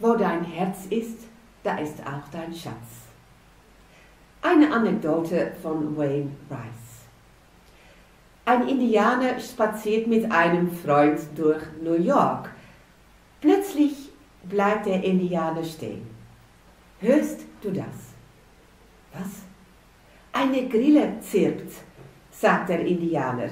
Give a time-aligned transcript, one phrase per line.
[0.00, 1.28] Wo dein Herz ist,
[1.62, 3.08] da ist auch dein Schatz.
[4.40, 6.90] Eine Anekdote von Wayne Rice.
[8.46, 12.48] Ein Indianer spaziert mit einem Freund durch New York.
[13.42, 14.10] Plötzlich
[14.48, 16.06] bleibt der Indianer stehen.
[17.00, 18.14] Hörst du das?
[19.12, 19.28] Was?
[20.32, 21.72] Eine Grille zirpt,
[22.30, 23.50] sagt der Indianer.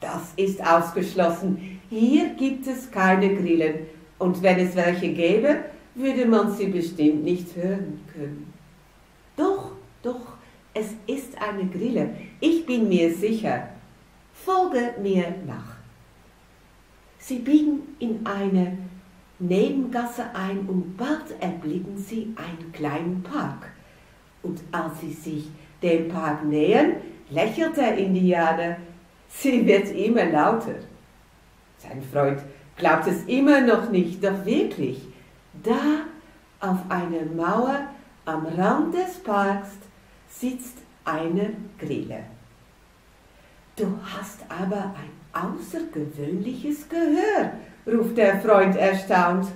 [0.00, 1.80] Das ist ausgeschlossen.
[1.88, 3.86] Hier gibt es keine Grillen,
[4.22, 5.64] und wenn es welche gäbe,
[5.96, 8.52] würde man sie bestimmt nicht hören können.
[9.36, 10.36] Doch, doch,
[10.72, 12.10] es ist eine Grille.
[12.38, 13.68] Ich bin mir sicher.
[14.32, 15.76] Folge mir nach.
[17.18, 18.78] Sie biegen in eine
[19.40, 23.72] Nebengasse ein und bald erblicken sie einen kleinen Park.
[24.44, 25.48] Und als sie sich
[25.82, 26.94] dem Park nähern,
[27.28, 28.76] lächelt der Indianer.
[29.28, 30.76] Sie wird immer lauter.
[31.78, 32.38] Sein Freund
[32.76, 35.00] glaubt es immer noch nicht, doch wirklich,
[35.62, 36.06] da
[36.60, 37.86] auf einer Mauer
[38.24, 39.70] am Rand des Parks
[40.28, 42.24] sitzt eine Grille.
[43.76, 47.52] Du hast aber ein außergewöhnliches Gehör,
[47.86, 49.48] ruft der Freund erstaunt.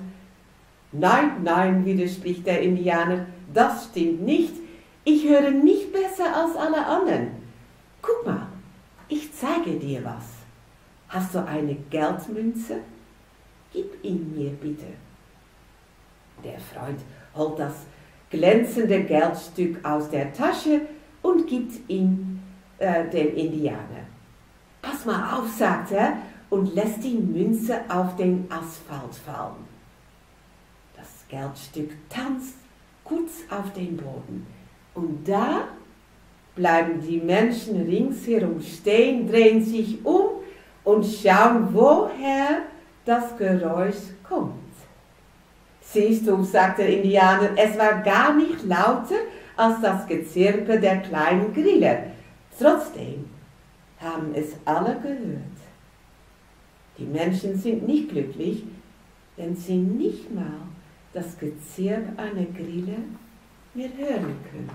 [0.92, 4.54] Nein, nein, widerspricht der Indianer, das stimmt nicht.
[5.04, 7.28] Ich höre nicht besser als alle anderen.
[8.02, 8.46] Guck mal,
[9.08, 10.24] ich zeige dir was.
[11.08, 12.80] Hast du eine Geldmünze?
[13.76, 14.86] Gib ihn mir bitte.
[16.42, 16.98] Der Freund
[17.34, 17.74] holt das
[18.30, 20.80] glänzende Geldstück aus der Tasche
[21.20, 22.40] und gibt ihn
[22.78, 24.06] äh, dem Indianer.
[24.80, 26.16] Pass mal auf, sagt er
[26.48, 29.66] und lässt die Münze auf den Asphalt fallen.
[30.96, 32.56] Das Geldstück tanzt
[33.04, 34.46] kurz auf den Boden
[34.94, 35.68] und da
[36.54, 40.30] bleiben die Menschen ringsherum stehen, drehen sich um
[40.82, 42.62] und schauen, woher
[43.06, 44.52] das Geräusch kommt.
[45.80, 49.14] Siehst du, sagt der Indianer, es war gar nicht lauter
[49.56, 52.10] als das Gezirpe der kleinen Grille.
[52.58, 53.30] Trotzdem
[54.00, 55.56] haben es alle gehört.
[56.98, 58.64] Die Menschen sind nicht glücklich,
[59.36, 60.60] wenn sie nicht mal
[61.12, 62.98] das Gezirp einer Grille
[63.74, 64.70] mehr hören können.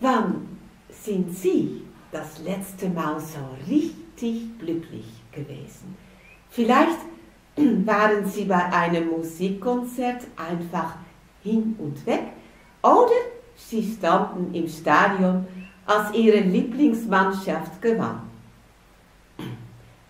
[0.00, 0.58] Wann
[0.88, 4.09] sind Sie das letzte Mal so richtig
[4.58, 5.96] glücklich gewesen?
[6.50, 6.98] Vielleicht
[7.56, 10.96] waren Sie bei einem Musikkonzert einfach
[11.42, 12.24] hin und weg
[12.82, 13.10] oder
[13.56, 15.46] Sie standen im Stadion,
[15.86, 18.22] als Ihre Lieblingsmannschaft gewann.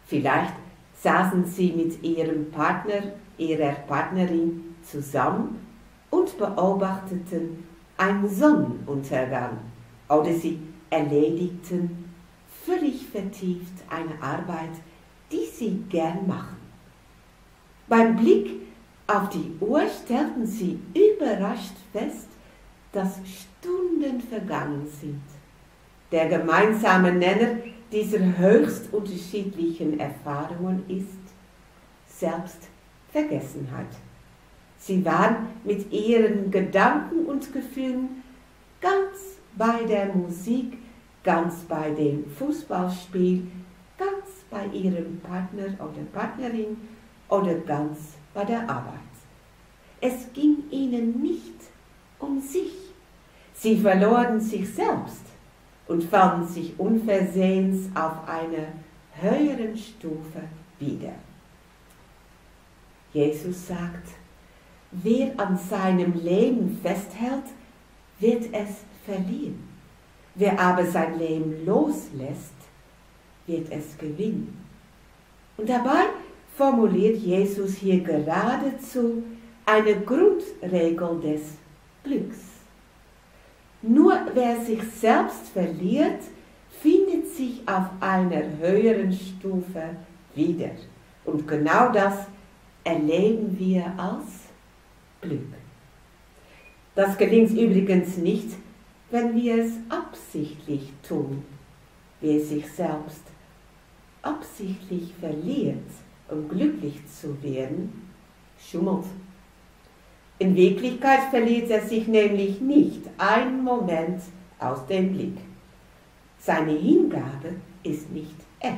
[0.07, 0.55] Vielleicht
[0.95, 3.03] saßen Sie mit Ihrem Partner,
[3.39, 5.59] Ihrer Partnerin zusammen
[6.11, 7.65] und beobachteten
[7.97, 9.59] einen Sonnenuntergang
[10.09, 10.59] oder Sie
[10.91, 12.10] erledigten
[12.71, 14.71] völlig vertieft eine Arbeit,
[15.33, 16.57] die Sie gern machen.
[17.89, 18.51] Beim Blick
[19.07, 22.29] auf die Uhr stellten Sie überrascht fest,
[22.93, 25.23] dass Stunden vergangen sind.
[26.13, 27.59] Der gemeinsame Nenner
[27.91, 31.19] dieser höchst unterschiedlichen Erfahrungen ist
[32.07, 33.87] Selbstvergessenheit.
[34.79, 38.23] Sie waren mit ihren Gedanken und Gefühlen
[38.81, 40.79] ganz bei der Musik,
[41.23, 43.47] ganz bei dem Fußballspiel,
[43.99, 46.77] ganz bei ihrem Partner oder Partnerin
[47.29, 47.99] oder ganz
[48.35, 48.95] bei der Arbeit.
[50.01, 51.55] Es ging ihnen nicht
[52.19, 52.73] um sich.
[53.53, 55.25] Sie verloren sich selbst
[55.87, 58.69] und fanden sich unversehens auf einer
[59.21, 60.41] höheren Stufe
[60.79, 61.13] wieder.
[63.13, 64.09] Jesus sagt,
[64.93, 67.45] wer an seinem Leben festhält,
[68.19, 69.70] wird es verlieren.
[70.35, 72.55] Wer aber sein Leben loslässt,
[73.47, 74.57] wird es gewinnen.
[75.57, 76.05] Und dabei
[76.57, 79.23] formuliert Jesus hier geradezu
[79.67, 81.43] eine Grundregel des
[82.03, 82.39] Glücks.
[83.83, 86.21] Nur wer sich selbst verliert,
[86.83, 89.83] findet sich auf einer höheren Stufe
[90.35, 90.71] wieder.
[91.25, 92.27] Und genau das
[92.85, 94.49] erleben wir als
[95.21, 95.53] Glück.
[96.95, 98.49] Das gelingt übrigens nicht,
[99.11, 101.45] wenn wir es absichtlich tun.
[102.21, 103.23] Wer sich selbst
[104.23, 105.89] absichtlich verliert,
[106.29, 108.11] um glücklich zu werden,
[108.59, 109.07] schummelt.
[110.39, 114.23] In Wirklichkeit verliert er sich nämlich nicht einen Moment
[114.59, 115.39] aus dem Blick.
[116.39, 118.75] Seine Hingabe ist nicht echt.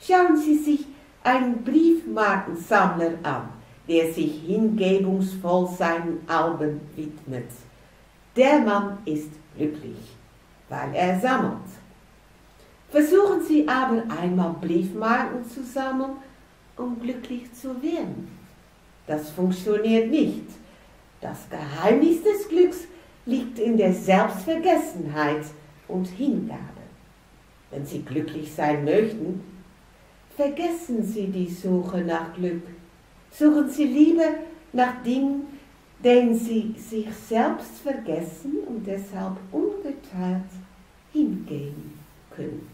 [0.00, 0.86] Schauen Sie sich
[1.22, 3.48] einen Briefmarkensammler an,
[3.88, 7.48] der sich hingebungsvoll seinen Alben widmet.
[8.36, 10.16] Der Mann ist glücklich,
[10.68, 11.58] weil er sammelt.
[12.90, 16.16] Versuchen Sie aber einmal Briefmarken zu sammeln
[16.76, 18.28] um glücklich zu werden.
[19.06, 20.46] Das funktioniert nicht.
[21.20, 22.78] Das Geheimnis des Glücks
[23.26, 25.44] liegt in der Selbstvergessenheit
[25.88, 26.58] und Hingabe.
[27.70, 29.40] Wenn Sie glücklich sein möchten,
[30.36, 32.62] vergessen Sie die Suche nach Glück.
[33.30, 34.28] Suchen Sie lieber
[34.72, 35.46] nach Dingen,
[36.04, 40.50] denen Sie sich selbst vergessen und deshalb ungeteilt
[41.12, 41.98] hingehen
[42.34, 42.68] können.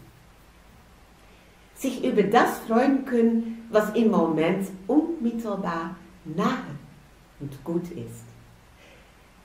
[1.75, 5.95] Sich über das freuen können, was im Moment unmittelbar
[6.25, 6.75] nahe
[7.39, 8.25] und gut ist.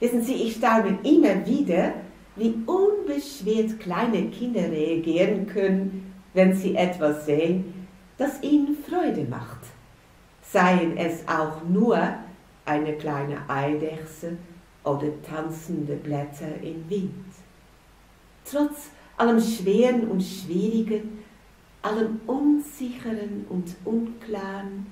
[0.01, 1.95] Wissen Sie, ich staune immer wieder,
[2.37, 7.87] wie unbeschwert kleine Kinder reagieren können, wenn sie etwas sehen,
[8.19, 9.61] das ihnen Freude macht.
[10.43, 11.99] Seien es auch nur
[12.65, 14.37] eine kleine Eidechse
[14.85, 17.25] oder tanzende Blätter im Wind.
[18.45, 21.25] Trotz allem Schweren und Schwierigen,
[21.83, 24.87] allem Unsicheren und Unklaren,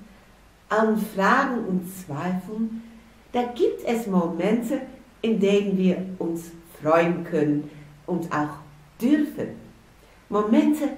[0.69, 2.83] allen Fragen und Zweifeln,
[3.31, 4.81] da gibt es Momente,
[5.21, 7.69] in denen wir uns freuen können
[8.05, 8.57] und auch
[9.01, 9.49] dürfen.
[10.29, 10.89] Momente,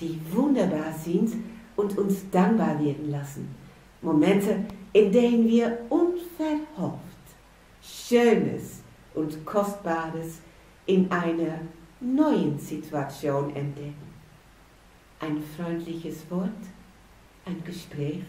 [0.00, 1.32] die wunderbar sind
[1.76, 3.54] und uns dankbar werden lassen.
[4.02, 7.00] Momente, in denen wir unverhofft
[7.82, 8.82] Schönes
[9.14, 10.40] und Kostbares
[10.86, 11.60] in einer
[12.00, 14.12] neuen Situation entdecken.
[15.20, 16.50] Ein freundliches Wort,
[17.44, 18.22] ein Gespräch,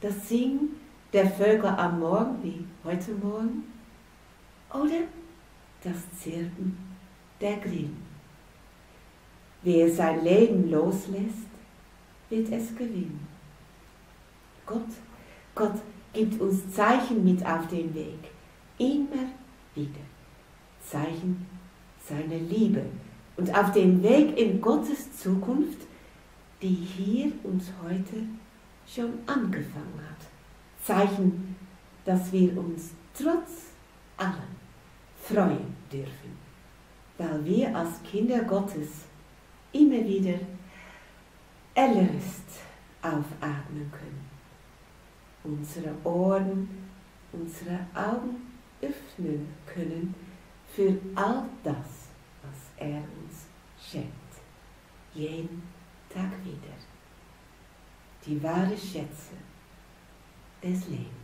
[0.00, 0.76] das Singen
[1.12, 3.64] der Vögel am Morgen wie heute Morgen
[4.70, 5.04] oder
[5.82, 6.76] das Zirpen
[7.40, 8.02] der Grillen.
[9.62, 11.48] Wer sein Leben loslässt,
[12.28, 13.26] wird es gewinnen.
[14.66, 14.86] Gott,
[15.58, 15.74] Gott
[16.12, 18.30] gibt uns Zeichen mit auf den Weg,
[18.78, 19.26] immer
[19.74, 20.06] wieder.
[20.80, 21.44] Zeichen
[22.00, 22.84] seiner Liebe
[23.36, 25.80] und auf dem Weg in Gottes Zukunft,
[26.62, 28.22] die hier und heute
[28.86, 30.26] schon angefangen hat.
[30.80, 31.56] Zeichen,
[32.04, 33.72] dass wir uns trotz
[34.16, 34.54] allem
[35.20, 36.38] freuen dürfen,
[37.18, 39.06] weil wir als Kinder Gottes
[39.72, 40.38] immer wieder
[41.74, 42.46] erlöst
[43.02, 44.27] aufatmen können.
[45.44, 46.68] Unsere Ohren,
[47.32, 48.48] unsere Augen
[48.82, 50.14] öffnen können
[50.74, 52.08] für all das,
[52.42, 53.46] was er uns
[53.80, 54.12] schenkt.
[55.14, 55.62] Jeden
[56.08, 56.74] Tag wieder.
[58.24, 59.36] Die wahre Schätze
[60.62, 61.17] des Lebens.